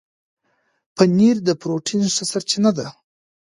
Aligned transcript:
پنېر 0.95 1.37
د 1.47 1.49
پروټين 1.61 2.01
ښه 2.15 2.23
سرچینه 2.31 2.71
ده. 2.77 2.87